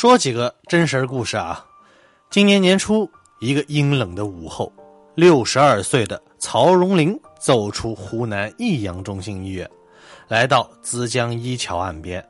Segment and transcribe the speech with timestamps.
[0.00, 1.62] 说几个真实故事啊。
[2.30, 3.06] 今年年初，
[3.38, 4.72] 一个阴冷的午后，
[5.14, 9.70] 六十二岁的曹荣林走出湖南益阳中心医院，
[10.26, 12.26] 来到资江一桥岸边。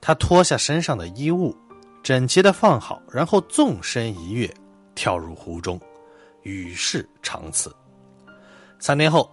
[0.00, 1.56] 他脱下身上的衣物，
[2.02, 4.52] 整齐的放好，然后纵身一跃，
[4.96, 5.80] 跳入湖中，
[6.42, 7.72] 与世长辞。
[8.80, 9.32] 三天后，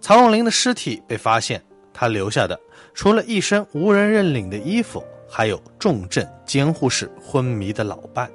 [0.00, 1.62] 曹荣林的尸体被发现，
[1.92, 2.58] 他留下的
[2.94, 5.04] 除了一身无人认领的衣服。
[5.30, 8.28] 还有重症监护室昏迷的老伴，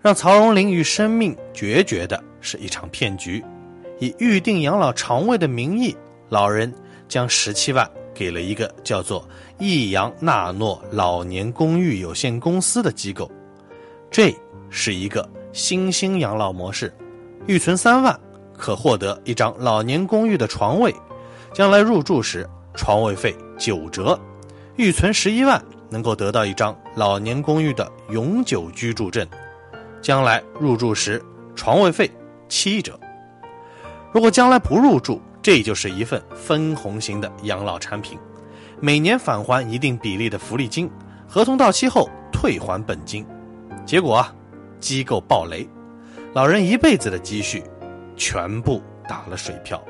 [0.00, 3.44] 让曹荣林与生命决绝的是一场骗局。
[4.00, 5.94] 以预定养老床位的名义，
[6.28, 6.72] 老人
[7.06, 9.28] 将十七万给了一个叫做
[9.58, 13.30] 益阳纳诺老年公寓有限公司的机构。
[14.10, 14.34] 这
[14.70, 16.92] 是一个新兴养老模式，
[17.46, 18.18] 预存三万
[18.56, 20.92] 可获得一张老年公寓的床位，
[21.52, 24.18] 将来入住时床位费九折。
[24.76, 29.26] 预存十一万，能够得到一张老年公寓的永久居住证，
[30.00, 31.22] 将来入住时
[31.54, 32.10] 床位费
[32.48, 32.98] 七折。
[34.12, 38.18] 如果将来不入住，这就是一份分红型的养老产品，
[38.80, 40.90] 每年返还一定比例的福利金，
[41.28, 43.26] 合同到期后退还本金。
[43.84, 44.34] 结果啊，
[44.80, 45.68] 机构暴雷，
[46.32, 47.62] 老人一辈子的积蓄
[48.16, 49.82] 全部打了水漂。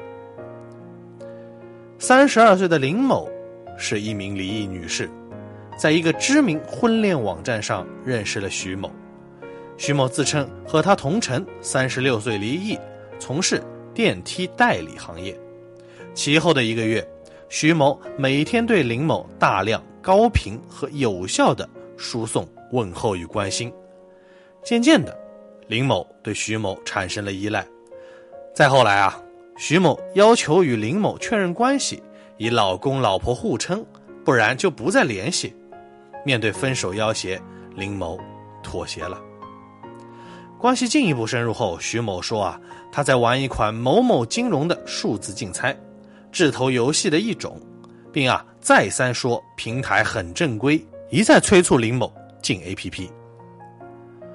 [2.00, 3.31] 三十二岁的林某。
[3.83, 5.11] 是一名离异女士，
[5.77, 8.88] 在一个知名婚恋网站上认识了徐某。
[9.77, 12.78] 徐某自称和他同城，三十六岁离异，
[13.19, 13.60] 从事
[13.92, 15.36] 电梯代理行业。
[16.14, 17.05] 其后的一个月，
[17.48, 23.72] 徐某每天对林某大量、高频和有效的输送问候与关心。
[24.62, 25.19] 渐渐的，
[25.66, 27.66] 林某对徐某产生了依赖。
[28.55, 29.20] 再后来啊，
[29.56, 32.00] 徐某要求与林某确认关系。
[32.38, 33.84] 以老公老婆互称，
[34.25, 35.55] 不然就不再联系。
[36.25, 37.41] 面对分手要挟，
[37.75, 38.19] 林某
[38.62, 39.20] 妥协了。
[40.58, 42.60] 关系进一步深入后，徐某说：“啊，
[42.92, 45.76] 他在玩一款某某金融的数字竞猜，
[46.31, 47.60] 智投游戏的一种，
[48.12, 53.10] 并啊再三说平台很正规，一再催促林某进 APP，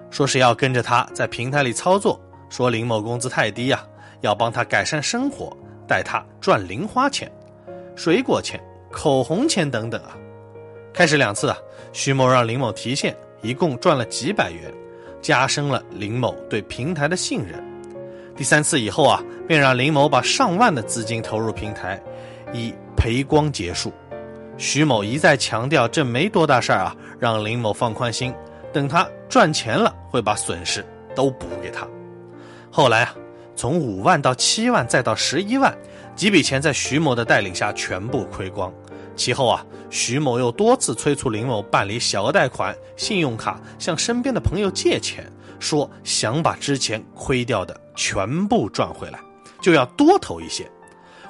[0.09, 2.19] 说是要跟着他在平台里操作，
[2.49, 3.81] 说林某工资太低呀，
[4.19, 5.55] 要帮他改善生活，
[5.87, 7.31] 带他赚零花钱。”
[7.97, 10.15] 水果钱、口红钱等等啊，
[10.93, 11.57] 开始两次啊，
[11.91, 14.71] 徐某让林某提现，一共赚了几百元，
[15.19, 17.59] 加深了林某对平台的信任。
[18.35, 21.99] 第三次以后啊，便让林某把上万的资金投入平台，
[22.53, 23.91] 以赔光结束。
[24.59, 28.31] 徐某一再强调这没多大事儿啊，让林某放宽心，
[28.71, 30.85] 等他赚钱了会把损失
[31.15, 31.87] 都补给他。
[32.69, 33.15] 后来啊，
[33.55, 35.75] 从五万到七万再到十一万。
[36.17, 38.73] 几笔钱在徐某的带领下全部亏光，
[39.15, 49.19] 其后啊，徐某又多次催促林某办理小额贷款、信用卡，向身边的朋友借钱，说想把之前亏掉的全部赚回来，
[49.61, 50.67] 就要多投一些。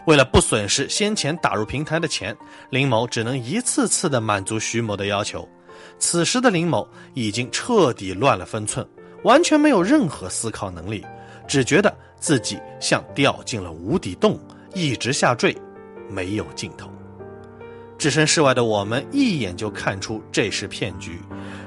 [0.05, 2.33] 为了不损失先前打入平台的钱，
[2.69, 5.45] 林某只能一次次的满足徐某的要求。
[5.99, 8.87] 此时的林某已经彻底乱了分寸，
[9.23, 11.05] 完全没有任何思考能力，
[11.45, 14.39] 只觉得自己像掉进了无底洞。
[14.73, 15.55] 一直下坠，
[16.09, 16.89] 没有尽头。
[17.97, 21.19] 置身事外的我们一眼就看出这是骗局，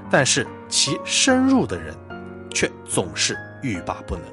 [0.09, 1.94] 但是其深入的人，
[2.50, 4.25] 却总是欲罢不能。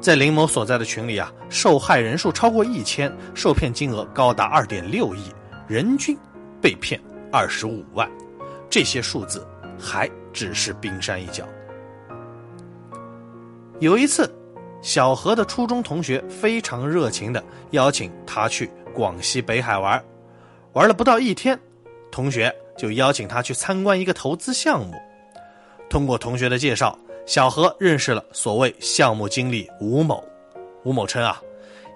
[0.00, 5.32] 在林某所在的群里啊，受害人数超过一千，受骗金额高达二点六亿，
[5.66, 6.16] 人均
[6.60, 7.00] 被骗
[7.32, 8.08] 二十五万。
[8.70, 9.46] 这些数字
[9.78, 11.44] 还只是冰山一角。
[13.80, 14.30] 有一次。
[14.80, 20.02] 小何的初中同学非常热情的邀请他去广西北海玩，
[20.72, 21.58] 玩了不到一天，
[22.12, 24.94] 同学就邀请他去参观一个投资项目。
[25.90, 26.96] 通过同学的介绍，
[27.26, 30.22] 小何认识了所谓项目经理吴某。
[30.84, 31.42] 吴某称啊，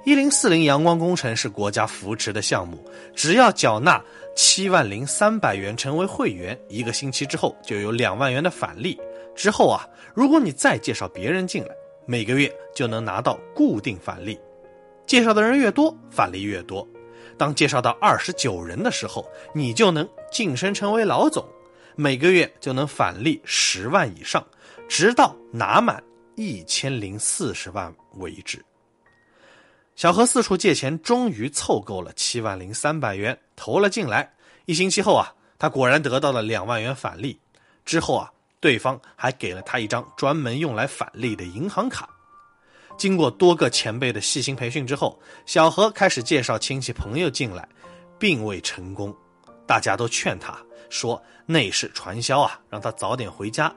[0.05, 2.85] 一零四零阳光工程是国家扶持的项目，
[3.15, 4.03] 只要缴纳
[4.35, 8.99] 七万零三百元成为会员，一个星期之后就有两万元的返利。
[9.37, 11.77] 之后啊，如果你再介绍别人进来。
[12.05, 14.39] 每个月就能拿到固定返利，
[15.07, 16.87] 介绍的人越多，返利越多。
[17.39, 21.47] 当介绍到二十九人的时候，你就能晋升成为老总，
[21.95, 24.45] 每个月就能返利十万以上，
[24.89, 26.03] 直到拿满
[26.35, 28.65] 一千零四十万为止。
[29.95, 34.33] 小何四处借钱，终于凑够了七万零三百元，投了进来。
[34.65, 37.39] 一星期后啊，他果然得到了两万元返利。
[37.85, 38.32] 之后啊。
[38.63, 42.09] 对方还给了他一张专门用来返利的银行卡。
[42.97, 47.69] 经过多个前辈的细心培训之后，小何开始介绍亲戚朋友进来，
[48.19, 49.13] 并未成功。
[49.67, 50.57] 大家都劝他
[50.91, 53.75] 说那是传销啊，让他早点回家。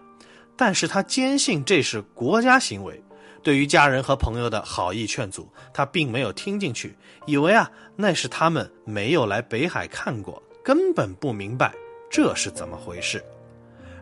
[0.55, 3.01] 但是他坚信这是国家行为，
[3.41, 6.95] 对于家人和朋友的好意劝阻，他并没有听进去，
[7.25, 11.73] 以为啊那是他们没有来北海看过，根本不明白
[12.09, 13.23] 这是怎么回事。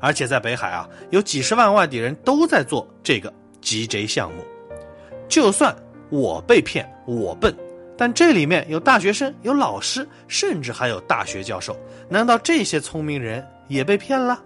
[0.03, 4.43] 而且在北海啊，有几十万外地人都在做这个 GJ 项目。
[5.29, 5.73] 就算
[6.09, 7.55] 我被骗，我笨，
[7.97, 11.73] 但这里面有大学生，有老师，甚至还有大学教授，
[12.09, 14.43] 难道这些聪明人也被骗了？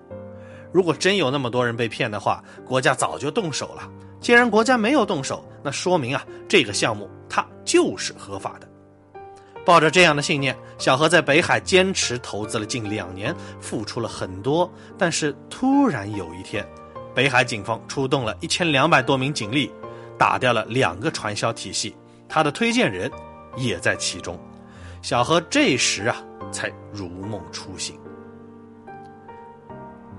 [0.71, 3.89] 如果真有那么多人被骗的话，国家早就动手了。
[4.21, 8.67] 既然国家没有动手，那说明啊，这个项目它就是合法的。
[9.67, 14.71] 抱着这样的信念，小何在北海坚持投资了近两年，付出了很多。
[14.97, 16.65] 但是突然有一天，
[17.13, 19.69] 北海警方出动了一千两百多名警力，
[20.17, 21.93] 打掉了两个传销体系，
[22.29, 23.11] 他的推荐人
[23.57, 24.39] 也在其中。
[25.01, 26.15] 小何这时啊，
[26.49, 27.99] 才如梦初醒。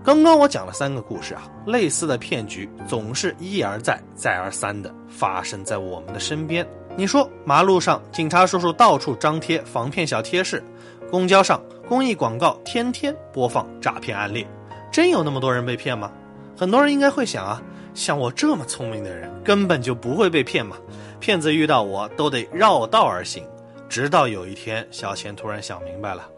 [0.04, 6.68] 刚刚我讲了三个故事啊，类似的骗局总是一而再、再而三的发生在我们的身边。
[6.98, 10.60] 你说马路上警察叔叔到处张贴防骗小贴士，
[11.08, 14.44] 公交上公益广告天天播放诈骗案例，
[14.90, 16.10] 真有那么多人被骗吗？
[16.56, 17.62] 很多人应该会想啊，
[17.94, 20.76] 像我这么聪明的人根本就不会被骗嘛，
[21.20, 23.44] 骗子遇到我都得绕道而行。
[23.88, 26.28] 直到有一天，小钱突然想明白了，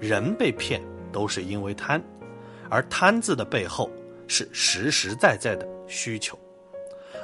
[0.00, 2.02] 人被骗都是因为贪。
[2.68, 3.88] 而贪字的背后
[4.26, 6.36] 是实实在在的需求。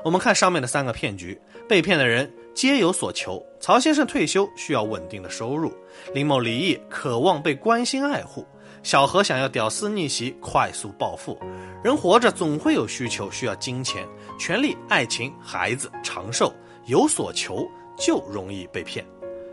[0.05, 1.37] 我们看上面的三个骗局，
[1.69, 3.44] 被骗的人皆有所求。
[3.61, 5.70] 曹先生退休需要稳定的收入，
[6.14, 8.47] 林某离异渴望被关心爱护，
[8.82, 11.38] 小何想要屌丝逆袭快速暴富。
[11.85, 14.08] 人活着总会有需求，需要金钱、
[14.38, 16.50] 权利、爱情、孩子、长寿，
[16.87, 17.69] 有所求
[17.99, 19.05] 就容易被骗。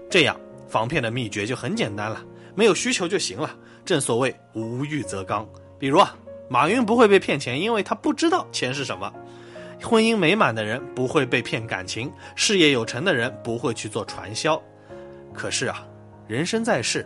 [0.09, 2.23] 这样防骗的秘诀就很简单了，
[2.55, 3.53] 没有需求就行了。
[3.83, 5.45] 正所谓无欲则刚。
[5.77, 6.15] 比如啊，
[6.49, 9.11] 马云不会被骗钱，因为他不知道钱是什么；
[9.83, 14.61] 婚姻美满的人不会被骗感情，事业有成的人不会去做传销。
[15.33, 15.85] 可是啊，
[16.27, 17.05] 人生在世，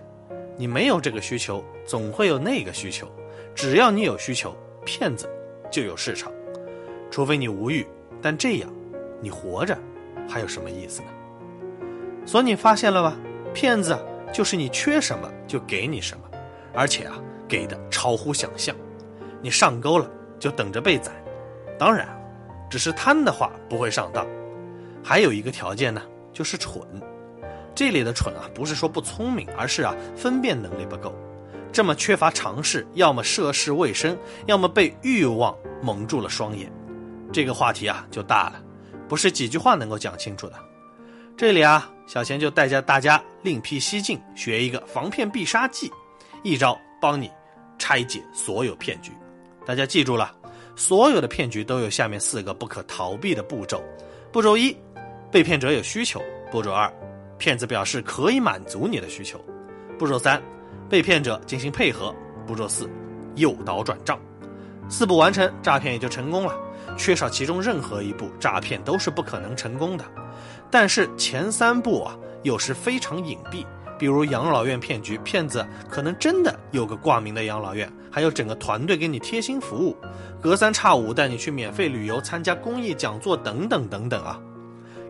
[0.58, 3.08] 你没有这个需求，总会有那个需求。
[3.56, 5.30] 只要你有需求，骗子
[5.72, 6.32] 就有市场。
[7.10, 7.86] 除非你无欲，
[8.22, 8.70] 但这样，
[9.22, 9.78] 你活着
[10.30, 11.08] 还有什么意思呢？
[12.26, 13.18] 所以你发现了吧？
[13.54, 13.98] 骗子
[14.32, 16.24] 就是你缺什么就给你什么，
[16.74, 17.22] 而且啊。
[17.50, 18.76] 给的超乎想象，
[19.42, 21.14] 你上钩了就等着被宰。
[21.80, 22.06] 当然，
[22.70, 24.26] 只是贪的话不会上当。
[25.04, 26.02] 还有一个条件呢，
[26.34, 26.82] 就是蠢。
[27.74, 31.14] 这里的蠢啊，不是说不聪明，而是啊分辨能力不够。
[31.72, 36.72] 这么缺乏常识，要么涉世未深，要么被欲望蒙住了双眼。
[37.32, 38.62] 这个话题啊就大了，
[39.08, 40.56] 不是几句话能够讲清楚的。
[41.36, 45.92] 这里啊，小钱就带着大家另辟蹊径，学一个防骗必杀技，
[46.44, 47.32] 一招帮你。
[47.80, 49.12] 拆解所有骗局，
[49.64, 50.34] 大家记住了，
[50.78, 53.84] 所有的骗局都有下面四个不可逃避的步骤。
[54.32, 54.78] 步骤一，
[55.32, 56.20] 被骗者有需求；
[56.52, 56.88] 步骤二，
[57.40, 59.40] 骗子表示可以满足你的需求；
[59.98, 60.40] 步骤三，
[60.88, 62.14] 被骗者进行配合；
[62.46, 62.88] 步骤四，
[63.36, 64.20] 诱导转账。
[64.88, 66.56] 四步完成，诈骗也就成功了。
[66.96, 70.06] 缺少其中任何一步，诈骗都是不可能成功的。
[70.70, 73.66] 但是前三步啊，有时非常隐蔽。
[73.98, 79.98] 比如养老院骗局，骗子可能真的有个挂名的养老院，还有整个团队给你贴心服务，
[80.42, 84.40] 隔三差五带你去免费旅游、参加公益讲座等等等等啊。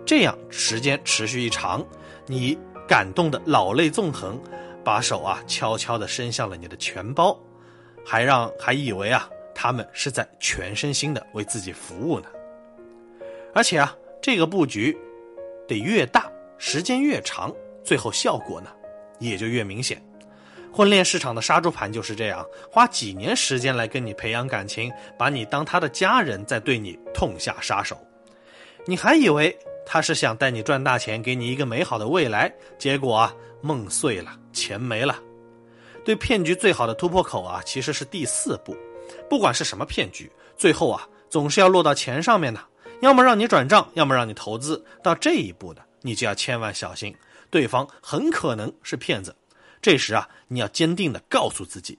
[0.05, 1.85] 这样时间持续一长，
[2.25, 2.57] 你
[2.87, 4.39] 感动的老泪纵横，
[4.83, 7.37] 把手啊悄悄地伸向了你的钱包，
[8.05, 12.27] 还让还以为啊他们是在全身心的为自己服务呢。
[13.53, 14.97] 而且啊这个布局
[15.67, 17.53] 得越大，时间越长，
[17.87, 18.69] 最后效果呢？
[19.17, 20.03] 也就越明显，
[20.73, 27.97] 婚恋市场的杀猪盘就是这样，花几年时间来跟你培养感情，把你当他的家人，再对你痛下杀手。
[28.85, 35.17] 你还以为他是想带你赚大钱，给你一个美好的未来，结果啊，梦碎了，钱没了。
[36.03, 38.75] 对骗局最好的突破口啊，其实是第四步。
[39.29, 42.59] 不管是什么骗局，最后啊，总是要落到钱上面的，
[42.99, 44.83] 要么让你转账，要么让你投资。
[45.01, 47.15] 到这一步的，你就要千万小心。
[47.49, 49.35] 对方很可能是骗子，
[49.81, 51.97] 这时啊，你要坚定的告诉自己，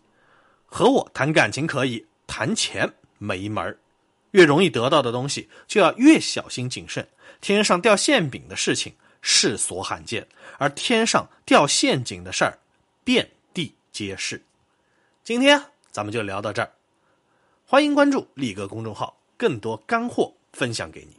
[0.67, 3.79] 和我谈感情可以，谈钱没门儿。
[4.33, 7.09] 越容易得到的东西，就要越小心谨慎。
[7.41, 10.29] 天上掉馅饼的事情世所罕见，
[10.59, 12.59] 而天上掉陷阱的事儿
[13.05, 14.45] 遍地皆是。
[15.25, 16.71] 今天咱们就聊到这儿，
[17.65, 21.18] 欢迎关注力哥公众号，更多干货分享给你。